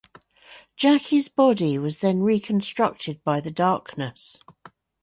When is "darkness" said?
3.51-4.41